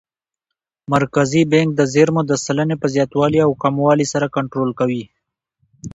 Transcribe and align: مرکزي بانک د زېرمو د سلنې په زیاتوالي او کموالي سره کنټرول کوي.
مرکزي 0.93 1.41
بانک 1.51 1.69
د 1.75 1.81
زېرمو 1.93 2.21
د 2.27 2.33
سلنې 2.45 2.75
په 2.79 2.87
زیاتوالي 2.95 3.39
او 3.45 3.51
کموالي 3.63 4.05
سره 4.13 4.31
کنټرول 4.35 4.71
کوي. 4.79 5.03